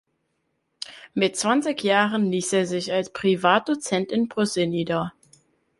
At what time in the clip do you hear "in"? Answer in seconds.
4.11-4.29